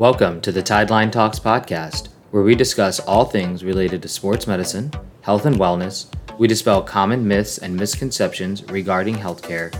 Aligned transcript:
Welcome 0.00 0.40
to 0.40 0.50
the 0.50 0.62
Tideline 0.62 1.12
Talks 1.12 1.38
podcast, 1.38 2.08
where 2.30 2.42
we 2.42 2.54
discuss 2.54 3.00
all 3.00 3.26
things 3.26 3.62
related 3.62 4.00
to 4.00 4.08
sports 4.08 4.46
medicine, 4.46 4.90
health 5.20 5.44
and 5.44 5.56
wellness. 5.56 6.06
We 6.38 6.48
dispel 6.48 6.80
common 6.80 7.28
myths 7.28 7.58
and 7.58 7.76
misconceptions 7.76 8.64
regarding 8.70 9.16
healthcare, 9.16 9.70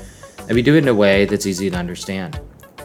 and 0.41 0.51
we 0.51 0.61
do 0.61 0.75
it 0.75 0.83
in 0.83 0.89
a 0.89 0.95
way 0.95 1.25
that's 1.25 1.47
easy 1.47 1.71
to 1.71 1.77
understand. 1.79 2.39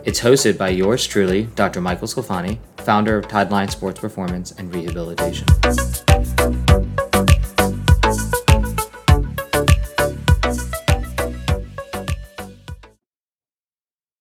It's 0.05 0.21
hosted 0.21 0.57
by 0.57 0.69
yours 0.69 1.05
truly, 1.05 1.47
Dr. 1.55 1.81
Michael 1.81 2.07
Sclafani, 2.07 2.57
founder 2.77 3.17
of 3.17 3.27
Tideline 3.27 3.69
Sports 3.69 3.99
Performance 3.99 4.53
and 4.53 4.73
Rehabilitation. 4.73 6.14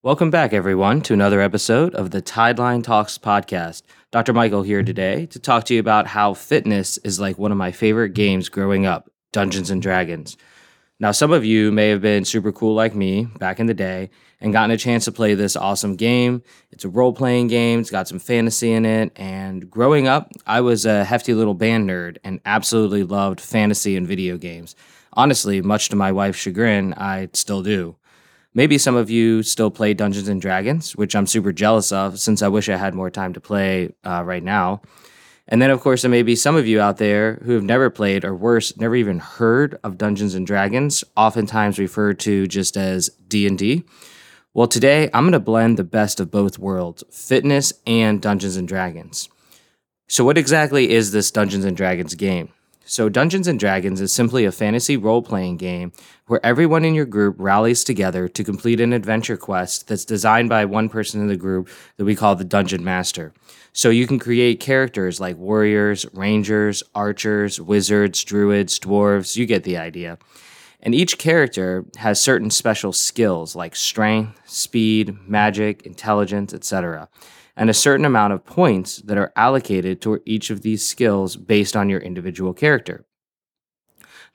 Welcome 0.04 0.30
back, 0.30 0.52
everyone, 0.52 1.00
to 1.00 1.14
another 1.14 1.40
episode 1.40 1.94
of 1.94 2.10
the 2.10 2.20
Tideline 2.20 2.84
Talks 2.84 3.16
podcast. 3.16 3.84
Dr. 4.10 4.34
Michael 4.34 4.62
here 4.62 4.82
today 4.82 5.24
to 5.24 5.38
talk 5.38 5.64
to 5.64 5.72
you 5.72 5.80
about 5.80 6.08
how 6.08 6.34
fitness 6.34 6.98
is 6.98 7.18
like 7.18 7.38
one 7.38 7.50
of 7.50 7.56
my 7.56 7.72
favorite 7.72 8.10
games 8.10 8.50
growing 8.50 8.84
up 8.84 9.08
Dungeons 9.32 9.70
and 9.70 9.80
Dragons. 9.80 10.36
Now, 11.00 11.10
some 11.12 11.32
of 11.32 11.46
you 11.46 11.72
may 11.72 11.88
have 11.88 12.02
been 12.02 12.26
super 12.26 12.52
cool 12.52 12.74
like 12.74 12.94
me 12.94 13.24
back 13.38 13.58
in 13.58 13.64
the 13.64 13.72
day 13.72 14.10
and 14.42 14.52
gotten 14.52 14.72
a 14.72 14.76
chance 14.76 15.06
to 15.06 15.12
play 15.12 15.32
this 15.32 15.56
awesome 15.56 15.96
game. 15.96 16.42
It's 16.70 16.84
a 16.84 16.90
role 16.90 17.14
playing 17.14 17.46
game, 17.46 17.80
it's 17.80 17.90
got 17.90 18.06
some 18.06 18.18
fantasy 18.18 18.72
in 18.72 18.84
it. 18.84 19.10
And 19.16 19.70
growing 19.70 20.06
up, 20.06 20.30
I 20.46 20.60
was 20.60 20.84
a 20.84 21.04
hefty 21.04 21.32
little 21.32 21.54
band 21.54 21.88
nerd 21.88 22.18
and 22.22 22.42
absolutely 22.44 23.04
loved 23.04 23.40
fantasy 23.40 23.96
and 23.96 24.06
video 24.06 24.36
games. 24.36 24.76
Honestly, 25.14 25.62
much 25.62 25.88
to 25.88 25.96
my 25.96 26.12
wife's 26.12 26.40
chagrin, 26.40 26.92
I 26.92 27.30
still 27.32 27.62
do. 27.62 27.96
Maybe 28.54 28.78
some 28.78 28.94
of 28.94 29.10
you 29.10 29.42
still 29.42 29.70
play 29.70 29.94
Dungeons 29.94 30.28
and 30.28 30.40
Dragons, 30.40 30.94
which 30.94 31.16
I'm 31.16 31.26
super 31.26 31.52
jealous 31.52 31.90
of 31.90 32.20
since 32.20 32.40
I 32.40 32.48
wish 32.48 32.68
I 32.68 32.76
had 32.76 32.94
more 32.94 33.10
time 33.10 33.32
to 33.32 33.40
play 33.40 33.92
uh, 34.04 34.22
right 34.24 34.42
now. 34.42 34.80
And 35.46 35.60
then, 35.60 35.70
of 35.70 35.80
course, 35.80 36.02
there 36.02 36.10
may 36.10 36.22
be 36.22 36.36
some 36.36 36.56
of 36.56 36.66
you 36.66 36.80
out 36.80 36.96
there 36.96 37.40
who 37.44 37.52
have 37.52 37.64
never 37.64 37.90
played, 37.90 38.24
or 38.24 38.34
worse, 38.34 38.76
never 38.78 38.96
even 38.96 39.18
heard 39.18 39.78
of 39.84 39.98
Dungeons 39.98 40.34
and 40.34 40.46
Dragons, 40.46 41.04
oftentimes 41.16 41.78
referred 41.78 42.18
to 42.20 42.46
just 42.46 42.76
as 42.76 43.10
D 43.28 43.46
and 43.46 43.58
D. 43.58 43.84
Well, 44.54 44.68
today 44.68 45.10
I'm 45.12 45.24
going 45.24 45.32
to 45.32 45.40
blend 45.40 45.76
the 45.76 45.84
best 45.84 46.20
of 46.20 46.30
both 46.30 46.58
worlds, 46.58 47.02
fitness 47.10 47.72
and 47.86 48.22
Dungeons 48.22 48.56
and 48.56 48.68
Dragons. 48.68 49.28
So, 50.08 50.24
what 50.24 50.38
exactly 50.38 50.90
is 50.90 51.10
this 51.10 51.30
Dungeons 51.30 51.64
and 51.64 51.76
Dragons 51.76 52.14
game? 52.14 52.50
So, 52.86 53.08
Dungeons 53.08 53.48
and 53.48 53.58
Dragons 53.58 54.02
is 54.02 54.12
simply 54.12 54.44
a 54.44 54.52
fantasy 54.52 54.98
role 54.98 55.22
playing 55.22 55.56
game 55.56 55.92
where 56.26 56.44
everyone 56.44 56.84
in 56.84 56.94
your 56.94 57.06
group 57.06 57.36
rallies 57.38 57.82
together 57.82 58.28
to 58.28 58.44
complete 58.44 58.78
an 58.78 58.92
adventure 58.92 59.38
quest 59.38 59.88
that's 59.88 60.04
designed 60.04 60.50
by 60.50 60.66
one 60.66 60.90
person 60.90 61.22
in 61.22 61.28
the 61.28 61.36
group 61.36 61.70
that 61.96 62.04
we 62.04 62.14
call 62.14 62.36
the 62.36 62.44
Dungeon 62.44 62.84
Master. 62.84 63.32
So, 63.72 63.88
you 63.88 64.06
can 64.06 64.18
create 64.18 64.60
characters 64.60 65.18
like 65.18 65.38
warriors, 65.38 66.04
rangers, 66.12 66.82
archers, 66.94 67.58
wizards, 67.58 68.22
druids, 68.22 68.78
dwarves, 68.78 69.34
you 69.34 69.46
get 69.46 69.64
the 69.64 69.78
idea. 69.78 70.18
And 70.82 70.94
each 70.94 71.16
character 71.16 71.86
has 71.96 72.20
certain 72.20 72.50
special 72.50 72.92
skills 72.92 73.56
like 73.56 73.74
strength, 73.74 74.38
speed, 74.44 75.16
magic, 75.26 75.86
intelligence, 75.86 76.52
etc 76.52 77.08
and 77.56 77.70
a 77.70 77.74
certain 77.74 78.04
amount 78.04 78.32
of 78.32 78.44
points 78.44 78.96
that 78.98 79.18
are 79.18 79.32
allocated 79.36 80.00
to 80.00 80.20
each 80.24 80.50
of 80.50 80.62
these 80.62 80.86
skills 80.86 81.36
based 81.36 81.76
on 81.76 81.88
your 81.88 82.00
individual 82.00 82.52
character. 82.52 83.04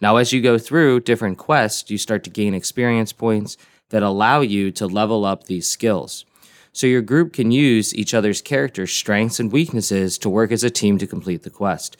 Now, 0.02 0.16
as 0.16 0.32
you 0.32 0.42
go 0.42 0.58
through 0.58 1.02
different 1.02 1.38
quests, 1.38 1.92
you 1.92 1.98
start 1.98 2.24
to 2.24 2.30
gain 2.30 2.54
experience 2.54 3.12
points 3.12 3.58
that 3.90 4.04
allow 4.04 4.42
you 4.42 4.72
to 4.72 4.88
level 4.88 5.26
up 5.26 5.46
these 5.46 5.70
skills. 5.70 6.26
So, 6.72 6.88
your 6.88 7.02
group 7.02 7.34
can 7.34 7.52
use 7.52 7.94
each 7.94 8.14
other's 8.14 8.42
character 8.42 8.88
strengths 8.88 9.40
and 9.40 9.52
weaknesses 9.52 10.18
to 10.20 10.30
work 10.30 10.52
as 10.52 10.64
a 10.64 10.70
team 10.70 10.98
to 11.00 11.08
complete 11.08 11.44
the 11.44 11.50
quest. 11.50 11.98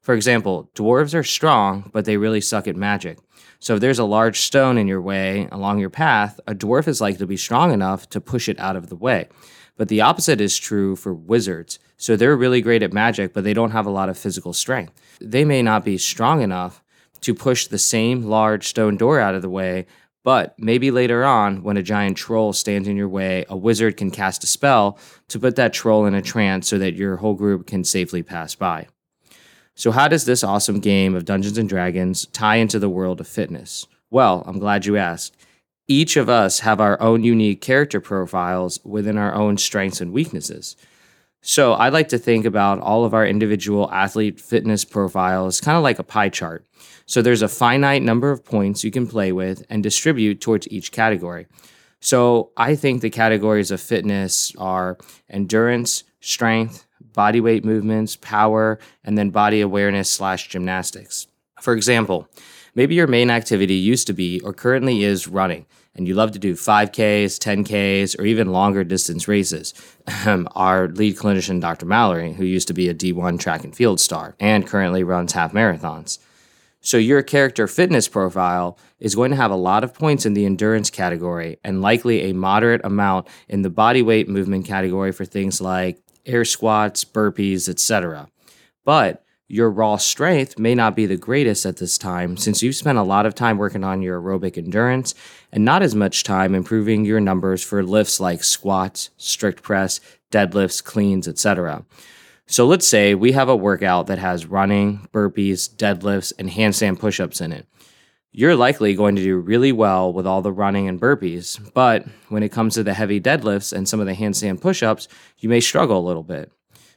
For 0.00 0.14
example, 0.14 0.70
dwarves 0.74 1.14
are 1.14 1.24
strong, 1.24 1.90
but 1.92 2.04
they 2.04 2.16
really 2.16 2.40
suck 2.40 2.68
at 2.68 2.76
magic. 2.76 3.18
So, 3.58 3.74
if 3.74 3.80
there's 3.80 3.98
a 3.98 4.04
large 4.04 4.40
stone 4.40 4.78
in 4.78 4.86
your 4.86 5.00
way 5.00 5.48
along 5.50 5.78
your 5.80 5.90
path, 5.90 6.38
a 6.46 6.54
dwarf 6.54 6.86
is 6.86 7.00
likely 7.00 7.18
to 7.18 7.26
be 7.26 7.36
strong 7.36 7.72
enough 7.72 8.08
to 8.10 8.20
push 8.20 8.48
it 8.48 8.60
out 8.60 8.76
of 8.76 8.88
the 8.88 8.96
way. 8.96 9.28
But 9.80 9.88
the 9.88 10.02
opposite 10.02 10.42
is 10.42 10.58
true 10.58 10.94
for 10.94 11.14
wizards. 11.14 11.78
So 11.96 12.14
they're 12.14 12.36
really 12.36 12.60
great 12.60 12.82
at 12.82 12.92
magic, 12.92 13.32
but 13.32 13.44
they 13.44 13.54
don't 13.54 13.70
have 13.70 13.86
a 13.86 13.90
lot 13.90 14.10
of 14.10 14.18
physical 14.18 14.52
strength. 14.52 14.92
They 15.22 15.42
may 15.42 15.62
not 15.62 15.86
be 15.86 15.96
strong 15.96 16.42
enough 16.42 16.82
to 17.22 17.34
push 17.34 17.66
the 17.66 17.78
same 17.78 18.24
large 18.24 18.68
stone 18.68 18.98
door 18.98 19.20
out 19.20 19.34
of 19.34 19.40
the 19.40 19.48
way, 19.48 19.86
but 20.22 20.54
maybe 20.58 20.90
later 20.90 21.24
on, 21.24 21.62
when 21.62 21.78
a 21.78 21.82
giant 21.82 22.18
troll 22.18 22.52
stands 22.52 22.88
in 22.88 22.96
your 22.98 23.08
way, 23.08 23.46
a 23.48 23.56
wizard 23.56 23.96
can 23.96 24.10
cast 24.10 24.44
a 24.44 24.46
spell 24.46 24.98
to 25.28 25.38
put 25.38 25.56
that 25.56 25.72
troll 25.72 26.04
in 26.04 26.12
a 26.12 26.20
trance 26.20 26.68
so 26.68 26.76
that 26.76 26.92
your 26.92 27.16
whole 27.16 27.32
group 27.32 27.66
can 27.66 27.82
safely 27.82 28.22
pass 28.22 28.54
by. 28.54 28.86
So, 29.76 29.92
how 29.92 30.08
does 30.08 30.26
this 30.26 30.44
awesome 30.44 30.80
game 30.80 31.14
of 31.14 31.24
Dungeons 31.24 31.56
and 31.56 31.70
Dragons 31.70 32.26
tie 32.26 32.56
into 32.56 32.78
the 32.78 32.90
world 32.90 33.18
of 33.18 33.26
fitness? 33.26 33.86
Well, 34.10 34.44
I'm 34.46 34.58
glad 34.58 34.84
you 34.84 34.98
asked 34.98 35.38
each 35.90 36.16
of 36.16 36.28
us 36.28 36.60
have 36.60 36.80
our 36.80 37.00
own 37.02 37.24
unique 37.24 37.60
character 37.60 38.00
profiles 38.00 38.78
within 38.84 39.18
our 39.18 39.34
own 39.34 39.58
strengths 39.58 40.00
and 40.00 40.12
weaknesses. 40.12 40.76
So 41.40 41.72
I 41.72 41.88
like 41.88 42.08
to 42.10 42.18
think 42.18 42.44
about 42.44 42.78
all 42.78 43.04
of 43.04 43.12
our 43.12 43.26
individual 43.26 43.90
athlete 43.90 44.40
fitness 44.40 44.84
profiles 44.84 45.60
kind 45.60 45.76
of 45.76 45.82
like 45.82 45.98
a 45.98 46.04
pie 46.04 46.28
chart. 46.28 46.64
So 47.06 47.22
there's 47.22 47.42
a 47.42 47.48
finite 47.48 48.02
number 48.02 48.30
of 48.30 48.44
points 48.44 48.84
you 48.84 48.92
can 48.92 49.08
play 49.08 49.32
with 49.32 49.66
and 49.68 49.82
distribute 49.82 50.40
towards 50.40 50.70
each 50.70 50.92
category. 50.92 51.48
So 51.98 52.52
I 52.56 52.76
think 52.76 53.00
the 53.00 53.10
categories 53.10 53.72
of 53.72 53.80
fitness 53.80 54.54
are 54.58 54.96
endurance, 55.28 56.04
strength, 56.20 56.86
body 57.00 57.40
weight 57.40 57.64
movements, 57.64 58.14
power, 58.14 58.78
and 59.02 59.18
then 59.18 59.30
body 59.30 59.60
awareness 59.60 60.08
slash 60.08 60.46
gymnastics. 60.46 61.26
For 61.60 61.74
example, 61.74 62.28
maybe 62.74 62.94
your 62.94 63.06
main 63.06 63.30
activity 63.30 63.74
used 63.74 64.06
to 64.06 64.12
be 64.12 64.40
or 64.40 64.52
currently 64.52 65.04
is 65.04 65.28
running 65.28 65.66
and 65.94 66.06
you 66.06 66.14
love 66.14 66.32
to 66.32 66.38
do 66.38 66.54
5Ks, 66.54 67.38
10Ks, 67.38 68.18
or 68.18 68.24
even 68.24 68.52
longer 68.52 68.84
distance 68.84 69.26
races. 69.26 69.74
Our 70.26 70.88
lead 70.88 71.16
clinician, 71.16 71.60
Dr. 71.60 71.86
Mallory, 71.86 72.32
who 72.32 72.44
used 72.44 72.68
to 72.68 72.74
be 72.74 72.88
a 72.88 72.94
D1 72.94 73.40
track 73.40 73.64
and 73.64 73.74
field 73.74 74.00
star 74.00 74.34
and 74.38 74.66
currently 74.66 75.02
runs 75.02 75.32
half 75.32 75.52
marathons. 75.52 76.18
So, 76.82 76.96
your 76.96 77.22
character 77.22 77.66
fitness 77.66 78.08
profile 78.08 78.78
is 78.98 79.14
going 79.14 79.32
to 79.32 79.36
have 79.36 79.50
a 79.50 79.56
lot 79.56 79.84
of 79.84 79.92
points 79.92 80.24
in 80.24 80.32
the 80.32 80.46
endurance 80.46 80.88
category 80.88 81.58
and 81.62 81.82
likely 81.82 82.30
a 82.30 82.32
moderate 82.32 82.80
amount 82.84 83.28
in 83.48 83.60
the 83.60 83.68
body 83.68 84.00
weight 84.00 84.30
movement 84.30 84.64
category 84.64 85.12
for 85.12 85.26
things 85.26 85.60
like 85.60 86.00
air 86.24 86.46
squats, 86.46 87.04
burpees, 87.04 87.68
etc. 87.68 88.28
But 88.86 89.22
your 89.50 89.68
raw 89.68 89.96
strength 89.96 90.60
may 90.60 90.76
not 90.76 90.94
be 90.94 91.06
the 91.06 91.16
greatest 91.16 91.66
at 91.66 91.78
this 91.78 91.98
time 91.98 92.36
since 92.36 92.62
you've 92.62 92.76
spent 92.76 92.96
a 92.96 93.02
lot 93.02 93.26
of 93.26 93.34
time 93.34 93.58
working 93.58 93.82
on 93.82 94.00
your 94.00 94.20
aerobic 94.20 94.56
endurance 94.56 95.12
and 95.50 95.64
not 95.64 95.82
as 95.82 95.92
much 95.92 96.22
time 96.22 96.54
improving 96.54 97.04
your 97.04 97.18
numbers 97.18 97.60
for 97.60 97.82
lifts 97.82 98.20
like 98.20 98.44
squats, 98.44 99.10
strict 99.16 99.60
press, 99.60 99.98
deadlifts, 100.30 100.82
cleans, 100.82 101.26
etc. 101.26 101.84
So 102.46 102.64
let's 102.64 102.86
say 102.86 103.16
we 103.16 103.32
have 103.32 103.48
a 103.48 103.56
workout 103.56 104.06
that 104.06 104.20
has 104.20 104.46
running, 104.46 105.08
burpees, 105.12 105.68
deadlifts, 105.68 106.32
and 106.38 106.48
handstand 106.48 107.00
push-ups 107.00 107.40
in 107.40 107.50
it. 107.50 107.66
You're 108.30 108.54
likely 108.54 108.94
going 108.94 109.16
to 109.16 109.22
do 109.22 109.36
really 109.36 109.72
well 109.72 110.12
with 110.12 110.28
all 110.28 110.42
the 110.42 110.52
running 110.52 110.86
and 110.86 111.00
burpees, 111.00 111.58
but 111.74 112.06
when 112.28 112.44
it 112.44 112.52
comes 112.52 112.74
to 112.74 112.84
the 112.84 112.94
heavy 112.94 113.20
deadlifts 113.20 113.72
and 113.72 113.88
some 113.88 113.98
of 113.98 114.06
the 114.06 114.14
handstand 114.14 114.60
push-ups, 114.60 115.08
you 115.38 115.48
may 115.48 115.58
struggle 115.58 115.98
a 115.98 116.06
little 116.06 116.22
bit. 116.22 116.52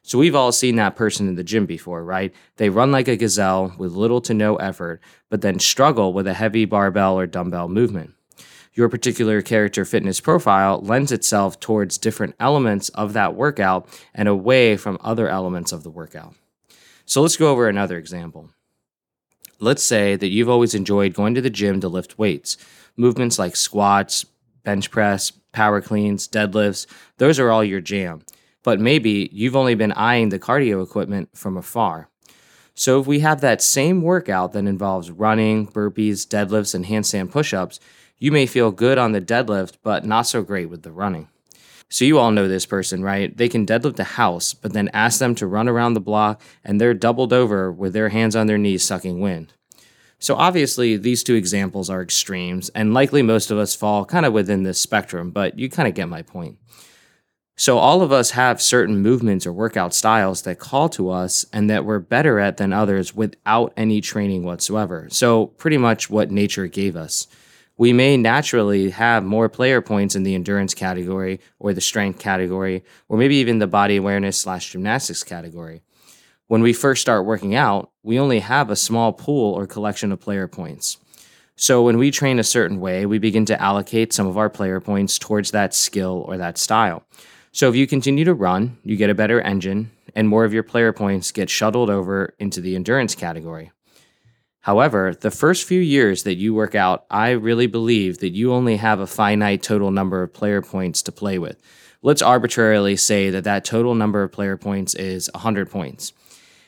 So 0.06 0.20
we've 0.20 0.36
all 0.36 0.52
seen 0.52 0.76
that 0.76 0.98
person 0.98 1.30
in 1.30 1.36
the 1.36 1.46
gym 1.46 1.66
before, 1.66 2.04
right? 2.04 2.34
They 2.58 2.70
run 2.70 2.92
like 2.92 3.08
a 3.08 3.16
gazelle 3.16 3.74
with 3.78 3.94
little 3.94 4.20
to 4.22 4.34
no 4.34 4.58
effort, 4.58 5.02
but 5.30 5.42
then 5.42 5.60
struggle 5.60 6.12
with 6.12 6.28
a 6.28 6.34
heavy 6.34 6.66
barbell 6.66 7.18
or 7.18 7.26
dumbbell 7.26 7.70
movement. 7.70 8.14
Your 8.74 8.90
particular 8.90 9.42
character 9.42 9.86
fitness 9.86 10.20
profile 10.20 10.82
lends 10.82 11.14
itself 11.14 11.58
towards 11.60 11.98
different 11.98 12.36
elements 12.38 12.90
of 12.90 13.14
that 13.14 13.36
workout 13.36 13.88
and 14.14 14.28
away 14.28 14.76
from 14.76 14.98
other 15.00 15.30
elements 15.30 15.72
of 15.72 15.84
the 15.84 15.92
workout. 15.92 16.36
So 17.06 17.22
let's 17.22 17.38
go 17.38 17.50
over 17.50 17.70
another 17.70 17.98
example. 17.98 18.50
Let's 19.60 19.84
say 19.84 20.18
that 20.18 20.30
you've 20.30 20.50
always 20.50 20.76
enjoyed 20.76 21.14
going 21.14 21.34
to 21.36 21.42
the 21.42 21.50
gym 21.50 21.80
to 21.80 21.88
lift 21.88 22.20
weights. 22.20 22.58
Movements 22.98 23.40
like 23.40 23.56
squats, 23.56 24.26
bench 24.66 24.92
press, 24.92 25.32
power 25.54 25.80
cleans, 25.80 26.28
deadlifts, 26.28 26.88
those 27.20 27.40
are 27.40 27.52
all 27.52 27.64
your 27.64 27.80
jam 27.80 28.26
but 28.64 28.80
maybe 28.80 29.30
you've 29.32 29.56
only 29.56 29.76
been 29.76 29.92
eyeing 29.92 30.30
the 30.30 30.40
cardio 30.40 30.84
equipment 30.84 31.30
from 31.34 31.58
afar. 31.58 32.10
So 32.76 33.00
if 33.00 33.06
we 33.06 33.20
have 33.20 33.42
that 33.42 33.62
same 33.62 34.02
workout 34.02 34.54
that 34.54 34.66
involves 34.66 35.12
running, 35.12 35.68
burpees, 35.68 36.26
deadlifts, 36.26 36.74
and 36.74 36.86
handstand 36.86 37.30
push 37.30 37.54
ups, 37.54 37.80
you 38.18 38.32
may 38.32 38.46
feel 38.46 38.72
good 38.72 38.98
on 38.98 39.12
the 39.12 39.22
deadlift, 39.22 39.76
but 39.84 40.06
not 40.06 40.24
so 40.24 40.42
great 40.42 40.70
with 40.70 40.82
the 40.82 40.92
running. 40.92 41.28
So 41.90 42.06
you 42.06 42.18
all 42.18 42.32
know 42.32 42.48
this 42.48 42.66
person, 42.66 43.04
right? 43.04 43.36
They 43.36 43.48
can 43.48 43.68
deadlift 43.68 44.00
a 44.00 44.04
house, 44.04 44.56
but 44.56 44.74
then 44.74 44.90
ask 44.94 45.20
them 45.20 45.36
to 45.36 45.46
run 45.46 45.70
around 45.70 45.94
the 45.94 46.00
block 46.00 46.42
and 46.64 46.82
they're 46.82 46.96
doubled 46.96 47.32
over 47.32 47.72
with 47.72 47.94
their 47.94 48.10
hands 48.10 48.36
on 48.36 48.48
their 48.48 48.58
knees 48.58 48.84
sucking 48.84 49.20
wind. 49.20 49.54
So 50.18 50.36
obviously, 50.36 50.98
these 50.98 51.22
two 51.22 51.36
examples 51.36 51.90
are 51.90 52.02
extremes, 52.02 52.70
and 52.70 52.94
likely 52.94 53.22
most 53.22 53.52
of 53.52 53.58
us 53.58 53.76
fall 53.76 54.06
kind 54.06 54.26
of 54.26 54.32
within 54.32 54.64
this 54.64 54.80
spectrum, 54.80 55.32
but 55.32 55.60
you 55.60 55.70
kind 55.70 55.88
of 55.88 55.94
get 55.96 56.08
my 56.08 56.22
point. 56.22 56.58
So, 57.56 57.78
all 57.78 58.02
of 58.02 58.12
us 58.12 58.32
have 58.32 58.62
certain 58.62 58.98
movements 58.98 59.46
or 59.46 59.54
workout 59.54 59.94
styles 59.94 60.42
that 60.42 60.58
call 60.58 60.90
to 60.90 61.12
us 61.12 61.46
and 61.54 61.70
that 61.70 61.86
we're 61.86 62.00
better 62.00 62.40
at 62.40 62.58
than 62.58 62.74
others 62.74 63.14
without 63.16 63.74
any 63.78 64.02
training 64.02 64.44
whatsoever. 64.44 65.08
So, 65.12 65.48
pretty 65.48 65.78
much 65.78 66.10
what 66.10 66.32
nature 66.32 66.66
gave 66.66 66.96
us. 66.96 67.28
We 67.78 67.94
may 67.94 68.18
naturally 68.18 68.90
have 68.90 69.24
more 69.24 69.50
player 69.50 69.82
points 69.82 70.16
in 70.16 70.24
the 70.24 70.34
endurance 70.34 70.74
category 70.74 71.40
or 71.60 71.74
the 71.74 71.82
strength 71.82 72.18
category, 72.20 72.84
or 73.08 73.18
maybe 73.18 73.36
even 73.36 73.60
the 73.60 73.68
body 73.68 73.98
awareness 73.98 74.40
slash 74.40 74.72
gymnastics 74.72 75.24
category. 75.24 75.84
When 76.48 76.64
we 76.64 76.74
first 76.74 77.02
start 77.02 77.26
working 77.26 77.54
out, 77.54 77.92
we 78.02 78.20
only 78.20 78.40
have 78.40 78.72
a 78.72 78.76
small 78.76 79.14
pool 79.14 79.54
or 79.54 79.68
collection 79.68 80.12
of 80.12 80.20
player 80.20 80.48
points. 80.48 80.98
So, 81.56 81.84
when 81.84 82.00
we 82.00 82.10
train 82.10 82.40
a 82.40 82.44
certain 82.44 82.80
way, 82.80 83.06
we 83.06 83.20
begin 83.20 83.46
to 83.46 83.62
allocate 83.62 84.12
some 84.12 84.26
of 84.26 84.40
our 84.40 84.50
player 84.50 84.80
points 84.80 85.20
towards 85.20 85.52
that 85.52 85.76
skill 85.76 86.26
or 86.28 86.38
that 86.38 86.58
style. 86.58 87.06
So 87.56 87.70
if 87.70 87.76
you 87.76 87.86
continue 87.86 88.26
to 88.26 88.34
run, 88.34 88.80
you 88.84 88.96
get 88.96 89.12
a 89.12 89.16
better 89.16 89.40
engine, 89.40 89.92
and 90.16 90.28
more 90.28 90.44
of 90.44 90.56
your 90.56 90.64
player 90.64 90.92
points 90.92 91.32
get 91.32 91.52
shuttled 91.52 91.88
over 91.88 92.34
into 92.40 92.60
the 92.62 92.76
endurance 92.76 93.14
category. 93.14 93.72
However, 94.62 95.14
the 95.14 95.30
first 95.30 95.68
few 95.68 95.80
years 95.80 96.24
that 96.24 96.34
you 96.34 96.56
work 96.56 96.74
out, 96.74 97.06
I 97.12 97.30
really 97.30 97.68
believe 97.68 98.18
that 98.20 98.30
you 98.30 98.52
only 98.52 98.78
have 98.78 99.00
a 99.00 99.06
finite 99.06 99.62
total 99.62 99.92
number 99.92 100.24
of 100.24 100.34
player 100.34 100.64
points 100.64 101.04
to 101.04 101.12
play 101.12 101.38
with. 101.38 101.62
Let's 102.02 102.24
arbitrarily 102.24 102.96
say 102.96 103.30
that 103.30 103.44
that 103.44 103.66
total 103.66 103.94
number 103.94 104.24
of 104.24 104.32
player 104.32 104.58
points 104.58 104.96
is 104.96 105.30
100 105.36 105.70
points. 105.70 106.12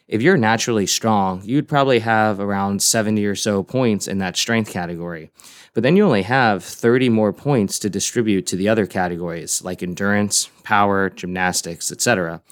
If 0.08 0.22
you're 0.22 0.38
naturally 0.38 0.86
strong, 0.86 1.42
you'd 1.44 1.68
probably 1.68 1.98
have 2.00 2.40
around 2.40 2.84
70 2.84 3.26
or 3.26 3.34
so 3.34 3.64
points 3.64 4.08
in 4.08 4.20
that 4.20 4.38
strength 4.38 4.70
category. 4.70 5.32
But 5.74 5.82
then 5.82 5.98
you 5.98 6.06
only 6.06 6.22
have 6.22 6.64
30 6.64 7.10
more 7.10 7.34
points 7.34 7.80
to 7.80 7.90
distribute 7.90 8.46
to 8.48 8.56
the 8.56 8.70
other 8.70 8.86
categories 8.86 9.64
like 9.64 9.82
endurance, 9.82 10.52
power, 10.64 11.10
gymnastics, 11.10 11.92
etc. 11.92 12.44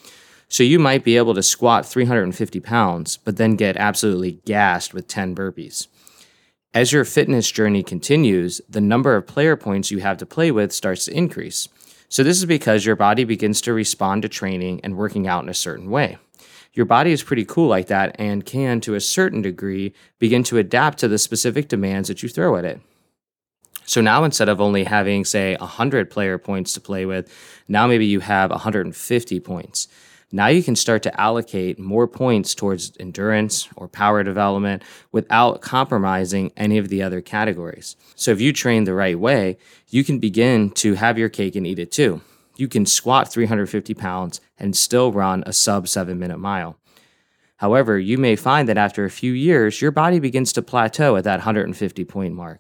So 0.50 0.64
you 0.64 0.80
might 0.80 1.04
be 1.04 1.16
able 1.16 1.36
to 1.36 1.44
squat 1.44 1.86
350 1.86 2.60
pounds, 2.60 3.18
but 3.18 3.38
then 3.38 3.56
get 3.56 3.78
absolutely 3.78 4.40
gassed 4.46 4.96
with 4.96 5.08
10 5.08 5.36
burpees. 5.36 5.88
As 6.74 6.92
your 6.92 7.06
fitness 7.06 7.52
journey 7.52 7.84
continues, 7.84 8.62
the 8.68 8.82
number 8.82 9.16
of 9.16 9.28
player 9.28 9.56
points 9.56 9.92
you 9.92 10.00
have 10.00 10.18
to 10.18 10.26
play 10.26 10.50
with 10.50 10.72
starts 10.72 11.06
to 11.06 11.16
increase. 11.16 11.70
So, 12.10 12.24
this 12.24 12.38
is 12.38 12.46
because 12.46 12.86
your 12.86 12.96
body 12.96 13.24
begins 13.24 13.62
to 13.62 13.74
respond 13.74 14.24
to 14.24 14.30
training 14.30 14.82
and 14.84 14.98
working 14.98 15.28
out 15.28 15.44
in 15.44 15.50
a 15.50 15.54
certain 15.54 15.92
way 15.92 16.18
your 16.74 16.86
body 16.86 17.12
is 17.12 17.24
pretty 17.24 17.46
cool 17.46 17.68
like 17.68 17.88
that 17.88 18.16
and 18.20 18.46
can, 18.46 18.82
to 18.82 18.96
a 18.96 19.00
certain 19.00 19.42
degree, 19.42 19.94
begin 20.20 20.44
to 20.44 20.58
adapt 20.58 20.98
to 21.00 21.08
the 21.08 21.20
specific 21.20 21.68
demands 21.68 22.08
that 22.08 22.24
you 22.24 22.30
throw 22.30 22.56
at 22.56 22.66
it. 22.66 22.82
So 23.86 24.02
now 24.02 24.24
instead 24.24 24.50
of 24.50 24.60
only 24.60 24.86
having, 24.86 25.24
say, 25.26 25.56
100 25.56 26.10
player 26.10 26.38
points 26.38 26.74
to 26.74 26.82
play 26.82 27.06
with, 27.06 27.32
now 27.68 27.86
maybe 27.86 28.06
you 28.06 28.22
have 28.22 28.50
150 28.50 29.40
points. 29.42 29.88
Now 30.32 30.48
you 30.48 30.64
can 30.64 30.76
start 30.76 31.04
to 31.04 31.22
allocate 31.22 31.78
more 31.78 32.08
points 32.08 32.56
towards 32.56 32.94
endurance 33.00 33.70
or 33.76 33.88
power 33.88 34.24
development 34.24 34.82
without 35.12 35.62
compromising 35.62 36.52
any 36.58 36.80
of 36.80 36.90
the 36.90 37.04
other 37.04 37.22
categories. 37.22 37.96
So 38.16 38.32
if 38.32 38.42
you 38.42 38.52
train 38.52 38.86
the 38.86 38.96
right 38.96 39.20
way, 39.20 39.58
you 39.90 40.04
can 40.04 40.18
begin 40.18 40.72
to 40.72 40.96
have 40.96 41.20
your 41.20 41.30
cake 41.30 41.56
and 41.56 41.68
eat 41.68 41.78
it 41.78 41.92
too 41.92 42.22
you 42.56 42.68
can 42.68 42.86
squat 42.86 43.32
350 43.32 43.94
pounds 43.94 44.42
and 44.58 44.76
still 44.76 45.12
run 45.12 45.44
a 45.46 45.54
sub 45.54 45.88
seven 45.88 46.20
minute 46.20 46.40
mile. 46.40 46.78
However, 47.58 47.98
you 47.98 48.18
may 48.18 48.36
find 48.36 48.68
that 48.68 48.78
after 48.78 49.06
a 49.06 49.10
few 49.10 49.32
years, 49.32 49.82
your 49.82 49.92
body 49.92 50.20
begins 50.20 50.52
to 50.54 50.62
plateau 50.62 51.16
at 51.16 51.24
that 51.24 51.38
150 51.40 52.06
point 52.06 52.34
mark. 52.34 52.60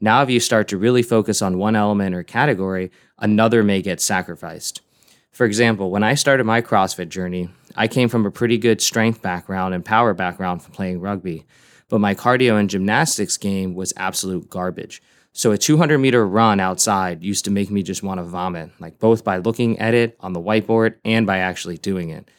Now, 0.00 0.22
if 0.22 0.30
you 0.30 0.40
start 0.40 0.68
to 0.68 0.76
really 0.76 1.02
focus 1.02 1.40
on 1.40 1.58
one 1.58 1.76
element 1.76 2.14
or 2.14 2.22
category, 2.22 2.90
another 3.18 3.62
may 3.62 3.80
get 3.80 4.00
sacrificed. 4.00 4.82
For 5.30 5.46
example, 5.46 5.90
when 5.90 6.02
I 6.02 6.14
started 6.14 6.44
my 6.44 6.62
CrossFit 6.62 7.08
journey, 7.08 7.48
I 7.76 7.88
came 7.88 8.08
from 8.08 8.26
a 8.26 8.30
pretty 8.30 8.58
good 8.58 8.80
strength 8.80 9.22
background 9.22 9.74
and 9.74 9.84
power 9.84 10.14
background 10.14 10.62
from 10.62 10.72
playing 10.72 11.00
rugby, 11.00 11.44
but 11.88 12.00
my 12.00 12.14
cardio 12.14 12.58
and 12.58 12.70
gymnastics 12.70 13.36
game 13.36 13.74
was 13.74 13.92
absolute 13.96 14.50
garbage. 14.50 15.02
So 15.36 15.50
a 15.50 15.58
200 15.58 15.98
meter 15.98 16.24
run 16.24 16.60
outside 16.60 17.24
used 17.24 17.44
to 17.46 17.50
make 17.50 17.68
me 17.68 17.82
just 17.82 18.04
want 18.04 18.18
to 18.18 18.24
vomit, 18.24 18.70
like 18.78 19.00
both 19.00 19.24
by 19.24 19.38
looking 19.38 19.80
at 19.80 19.92
it 19.92 20.16
on 20.20 20.32
the 20.32 20.40
whiteboard 20.40 20.94
and 21.04 21.26
by 21.26 21.38
actually 21.38 21.76
doing 21.76 22.10
it. 22.10 22.30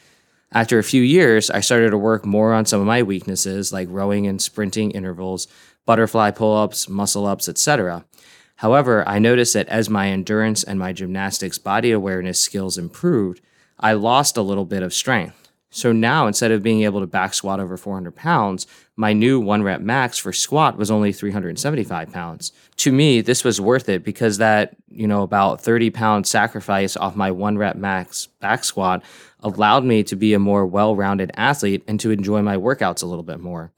After 0.53 0.80
a 0.80 0.83
few 0.83 1.01
years, 1.01 1.50
I 1.50 1.59
started 1.59 1.89
to 1.89 1.97
work 1.97 2.25
more 2.25 2.53
on 2.53 2.65
some 2.65 2.80
of 2.80 2.88
my 2.88 3.03
weaknesses 3.03 3.74
like 3.74 3.89
rowing 3.92 4.27
and 4.27 4.42
sprinting 4.42 4.92
intervals, 4.92 5.50
butterfly 5.86 6.31
pull-ups, 6.31 6.88
muscle 6.88 7.25
ups, 7.25 7.50
etc. 7.50 8.06
However, 8.56 9.06
I 9.06 9.19
noticed 9.19 9.56
that 9.56 9.68
as 9.68 9.89
my 9.89 10.07
endurance 10.07 10.63
and 10.63 10.80
my 10.80 10.94
gymnastics 10.94 11.57
body 11.57 11.92
awareness 11.92 12.39
skills 12.39 12.77
improved, 12.77 13.42
I 13.77 13.92
lost 13.92 14.38
a 14.38 14.42
little 14.42 14.63
bit 14.63 14.83
of 14.83 14.94
strength. 14.94 15.44
So 15.75 15.92
now 15.92 16.25
instead 16.25 16.51
of 16.51 16.63
being 16.63 16.83
able 16.83 17.01
to 17.01 17.06
back 17.06 17.33
squat 17.33 17.60
over 17.60 17.75
400 17.75 18.16
pounds, 18.16 18.66
my 18.95 19.12
new 19.12 19.42
one 19.42 19.62
rep 19.62 19.81
max 19.81 20.18
for 20.18 20.31
squat 20.31 20.77
was 20.77 20.89
only 20.89 21.12
375 21.12 22.13
pounds. 22.13 22.54
To 22.77 22.94
me, 22.94 23.19
this 23.19 23.44
was 23.44 23.60
worth 23.60 23.89
it 23.89 24.01
because 24.01 24.38
that, 24.38 24.77
you 24.89 25.06
know, 25.06 25.22
about 25.22 25.60
30 25.60 25.89
pound 25.89 26.27
sacrifice 26.27 26.95
off 26.95 27.18
my 27.18 27.30
one 27.30 27.57
rep 27.57 27.75
max 27.75 28.27
back 28.39 28.63
squat 28.63 29.04
allowed 29.42 29.83
me 29.83 30.01
to 30.04 30.16
be 30.16 30.33
a 30.33 30.39
more 30.39 30.66
well 30.66 30.95
rounded 30.95 31.31
athlete 31.36 31.83
and 31.89 32.00
to 32.00 32.10
enjoy 32.10 32.42
my 32.42 32.56
workouts 32.56 33.04
a 33.04 33.06
little 33.06 33.21
bit 33.21 33.42
more. 33.42 33.74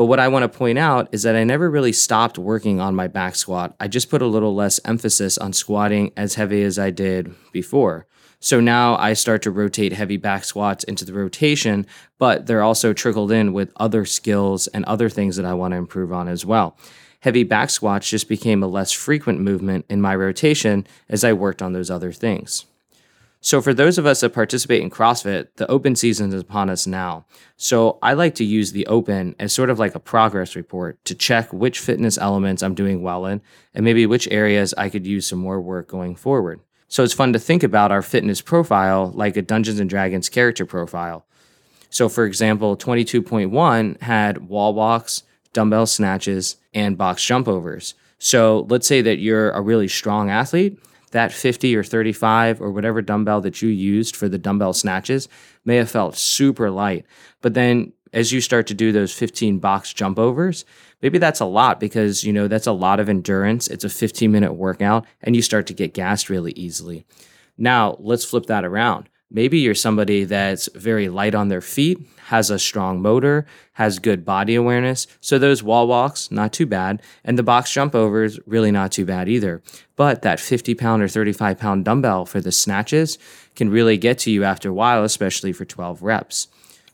But 0.00 0.06
what 0.06 0.18
I 0.18 0.28
want 0.28 0.50
to 0.50 0.58
point 0.58 0.78
out 0.78 1.10
is 1.12 1.24
that 1.24 1.36
I 1.36 1.44
never 1.44 1.68
really 1.68 1.92
stopped 1.92 2.38
working 2.38 2.80
on 2.80 2.94
my 2.94 3.06
back 3.06 3.36
squat. 3.36 3.76
I 3.78 3.86
just 3.86 4.08
put 4.08 4.22
a 4.22 4.26
little 4.26 4.54
less 4.54 4.80
emphasis 4.86 5.36
on 5.36 5.52
squatting 5.52 6.10
as 6.16 6.36
heavy 6.36 6.62
as 6.62 6.78
I 6.78 6.88
did 6.88 7.34
before. 7.52 8.06
So 8.38 8.60
now 8.60 8.96
I 8.96 9.12
start 9.12 9.42
to 9.42 9.50
rotate 9.50 9.92
heavy 9.92 10.16
back 10.16 10.44
squats 10.44 10.84
into 10.84 11.04
the 11.04 11.12
rotation, 11.12 11.86
but 12.18 12.46
they're 12.46 12.62
also 12.62 12.94
trickled 12.94 13.30
in 13.30 13.52
with 13.52 13.74
other 13.76 14.06
skills 14.06 14.68
and 14.68 14.86
other 14.86 15.10
things 15.10 15.36
that 15.36 15.44
I 15.44 15.52
want 15.52 15.72
to 15.72 15.76
improve 15.76 16.14
on 16.14 16.28
as 16.28 16.46
well. 16.46 16.78
Heavy 17.20 17.44
back 17.44 17.68
squats 17.68 18.08
just 18.08 18.26
became 18.26 18.62
a 18.62 18.68
less 18.68 18.92
frequent 18.92 19.40
movement 19.40 19.84
in 19.90 20.00
my 20.00 20.16
rotation 20.16 20.86
as 21.10 21.24
I 21.24 21.34
worked 21.34 21.60
on 21.60 21.74
those 21.74 21.90
other 21.90 22.10
things. 22.10 22.64
So, 23.42 23.62
for 23.62 23.72
those 23.72 23.96
of 23.96 24.04
us 24.04 24.20
that 24.20 24.34
participate 24.34 24.82
in 24.82 24.90
CrossFit, 24.90 25.48
the 25.56 25.66
open 25.70 25.96
season 25.96 26.30
is 26.30 26.42
upon 26.42 26.68
us 26.68 26.86
now. 26.86 27.24
So, 27.56 27.98
I 28.02 28.12
like 28.12 28.34
to 28.34 28.44
use 28.44 28.72
the 28.72 28.86
open 28.86 29.34
as 29.38 29.54
sort 29.54 29.70
of 29.70 29.78
like 29.78 29.94
a 29.94 30.00
progress 30.00 30.54
report 30.54 31.02
to 31.06 31.14
check 31.14 31.50
which 31.50 31.78
fitness 31.78 32.18
elements 32.18 32.62
I'm 32.62 32.74
doing 32.74 33.02
well 33.02 33.24
in 33.24 33.40
and 33.74 33.82
maybe 33.82 34.04
which 34.04 34.28
areas 34.28 34.74
I 34.76 34.90
could 34.90 35.06
use 35.06 35.26
some 35.26 35.38
more 35.38 35.58
work 35.58 35.88
going 35.88 36.16
forward. 36.16 36.60
So 36.88 37.02
it's 37.02 37.14
fun 37.14 37.32
to 37.32 37.38
think 37.38 37.62
about 37.62 37.92
our 37.92 38.02
fitness 38.02 38.42
profile 38.42 39.10
like 39.14 39.38
a 39.38 39.42
Dungeons 39.42 39.80
and 39.80 39.88
Dragons 39.88 40.28
character 40.28 40.66
profile. 40.66 41.24
So, 41.88 42.10
for 42.10 42.26
example, 42.26 42.76
22.1 42.76 44.02
had 44.02 44.48
wall 44.48 44.74
walks, 44.74 45.22
dumbbell 45.54 45.86
snatches, 45.86 46.56
and 46.74 46.98
box 46.98 47.24
jump 47.24 47.48
overs. 47.48 47.94
So, 48.18 48.66
let's 48.68 48.86
say 48.86 49.00
that 49.00 49.18
you're 49.18 49.50
a 49.52 49.62
really 49.62 49.88
strong 49.88 50.28
athlete. 50.28 50.78
That 51.10 51.32
50 51.32 51.74
or 51.76 51.82
35 51.82 52.60
or 52.60 52.70
whatever 52.70 53.02
dumbbell 53.02 53.40
that 53.42 53.60
you 53.62 53.68
used 53.68 54.14
for 54.14 54.28
the 54.28 54.38
dumbbell 54.38 54.72
snatches 54.72 55.28
may 55.64 55.76
have 55.76 55.90
felt 55.90 56.16
super 56.16 56.70
light. 56.70 57.04
But 57.40 57.54
then 57.54 57.92
as 58.12 58.32
you 58.32 58.40
start 58.40 58.66
to 58.68 58.74
do 58.74 58.92
those 58.92 59.12
15 59.12 59.58
box 59.58 59.92
jump 59.92 60.18
overs, 60.18 60.64
maybe 61.02 61.18
that's 61.18 61.40
a 61.40 61.44
lot 61.44 61.80
because, 61.80 62.24
you 62.24 62.32
know, 62.32 62.48
that's 62.48 62.66
a 62.66 62.72
lot 62.72 63.00
of 63.00 63.08
endurance. 63.08 63.68
It's 63.68 63.84
a 63.84 63.88
15 63.88 64.30
minute 64.30 64.54
workout 64.54 65.06
and 65.22 65.36
you 65.36 65.42
start 65.42 65.66
to 65.68 65.74
get 65.74 65.94
gassed 65.94 66.28
really 66.28 66.52
easily. 66.52 67.04
Now, 67.56 67.96
let's 68.00 68.24
flip 68.24 68.46
that 68.46 68.64
around. 68.64 69.08
Maybe 69.32 69.58
you're 69.58 69.76
somebody 69.76 70.24
that's 70.24 70.68
very 70.74 71.08
light 71.08 71.36
on 71.36 71.48
their 71.48 71.60
feet, 71.60 72.00
has 72.26 72.50
a 72.50 72.58
strong 72.58 73.00
motor, 73.00 73.46
has 73.74 74.00
good 74.00 74.24
body 74.24 74.56
awareness. 74.56 75.06
So 75.20 75.38
those 75.38 75.62
wall 75.62 75.86
walks, 75.86 76.32
not 76.32 76.52
too 76.52 76.66
bad. 76.66 77.00
And 77.24 77.38
the 77.38 77.44
box 77.44 77.72
jump 77.72 77.94
overs, 77.94 78.40
really 78.44 78.72
not 78.72 78.90
too 78.90 79.04
bad 79.04 79.28
either. 79.28 79.62
But 79.94 80.22
that 80.22 80.40
50 80.40 80.74
pound 80.74 81.02
or 81.02 81.08
35 81.08 81.58
pound 81.58 81.84
dumbbell 81.84 82.26
for 82.26 82.40
the 82.40 82.50
snatches 82.50 83.18
can 83.54 83.70
really 83.70 83.96
get 83.96 84.18
to 84.20 84.32
you 84.32 84.42
after 84.42 84.70
a 84.70 84.74
while, 84.74 85.04
especially 85.04 85.52
for 85.52 85.64
12 85.64 86.02
reps. 86.02 86.48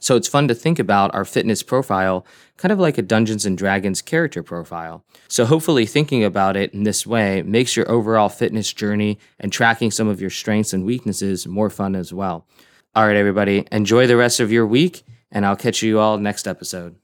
So 0.07 0.15
it's 0.15 0.29
fun 0.29 0.47
to 0.47 0.55
think 0.55 0.79
about 0.79 1.13
our 1.17 1.25
fitness 1.25 1.65
profile 1.65 2.25
kind 2.59 2.71
of 2.71 2.79
like 2.79 2.97
a 2.97 3.03
Dungeons 3.03 3.45
and 3.45 3.59
Dragons 3.59 4.01
character 4.01 4.41
profile. 4.41 5.05
So 5.27 5.45
hopefully 5.45 5.85
thinking 5.85 6.23
about 6.23 6.57
it 6.57 6.73
in 6.73 6.85
this 6.85 7.05
way 7.05 7.43
makes 7.43 7.75
your 7.75 7.91
overall 7.91 8.29
fitness 8.29 8.73
journey 8.73 9.19
and 9.41 9.53
tracking 9.53 9.91
some 9.91 10.07
of 10.07 10.21
your 10.21 10.31
strengths 10.31 10.73
and 10.73 10.87
weaknesses 10.87 11.49
more 11.49 11.71
fun 11.71 11.97
as 11.97 12.13
well. 12.13 12.47
All 12.95 13.05
right, 13.05 13.17
everybody, 13.17 13.67
enjoy 13.73 14.07
the 14.07 14.17
rest 14.17 14.39
of 14.39 14.53
your 14.53 14.65
week, 14.65 15.03
and 15.33 15.45
I'll 15.45 15.57
catch 15.57 15.83
you 15.83 15.99
all 15.99 16.19
next 16.19 16.47
episode. 16.47 16.95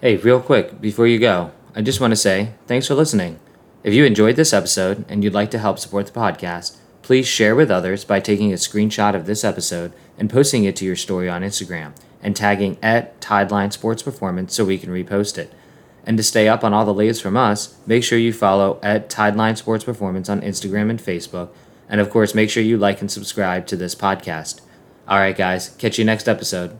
Hey, 0.00 0.14
real 0.18 0.40
quick, 0.40 0.80
before 0.80 1.08
you 1.08 1.18
go, 1.18 1.50
I 1.74 1.82
just 1.82 2.00
want 2.00 2.12
to 2.12 2.16
say 2.16 2.54
thanks 2.68 2.86
for 2.86 2.94
listening. 2.94 3.40
If 3.82 3.94
you 3.94 4.04
enjoyed 4.04 4.36
this 4.36 4.52
episode 4.52 5.04
and 5.08 5.24
you'd 5.24 5.34
like 5.34 5.50
to 5.50 5.58
help 5.58 5.80
support 5.80 6.06
the 6.06 6.12
podcast, 6.12 6.76
Please 7.04 7.26
share 7.26 7.54
with 7.54 7.70
others 7.70 8.02
by 8.02 8.18
taking 8.18 8.50
a 8.50 8.56
screenshot 8.56 9.14
of 9.14 9.26
this 9.26 9.44
episode 9.44 9.92
and 10.16 10.30
posting 10.30 10.64
it 10.64 10.74
to 10.76 10.86
your 10.86 10.96
story 10.96 11.28
on 11.28 11.42
Instagram 11.42 11.92
and 12.22 12.34
tagging 12.34 12.78
at 12.82 13.20
Tideline 13.20 13.70
Sports 13.70 14.02
Performance 14.02 14.54
so 14.54 14.64
we 14.64 14.78
can 14.78 14.88
repost 14.88 15.36
it. 15.36 15.52
And 16.06 16.16
to 16.16 16.22
stay 16.22 16.48
up 16.48 16.64
on 16.64 16.72
all 16.72 16.86
the 16.86 16.94
latest 16.94 17.20
from 17.20 17.36
us, 17.36 17.76
make 17.86 18.04
sure 18.04 18.18
you 18.18 18.32
follow 18.32 18.80
at 18.82 19.10
Tideline 19.10 19.58
Sports 19.58 19.84
Performance 19.84 20.30
on 20.30 20.40
Instagram 20.40 20.88
and 20.88 20.98
Facebook. 20.98 21.50
And 21.90 22.00
of 22.00 22.08
course, 22.08 22.34
make 22.34 22.48
sure 22.48 22.62
you 22.62 22.78
like 22.78 23.02
and 23.02 23.10
subscribe 23.10 23.66
to 23.66 23.76
this 23.76 23.94
podcast. 23.94 24.62
All 25.06 25.18
right, 25.18 25.36
guys, 25.36 25.76
catch 25.76 25.98
you 25.98 26.06
next 26.06 26.26
episode. 26.26 26.78